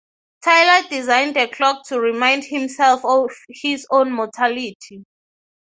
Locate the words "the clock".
1.35-1.85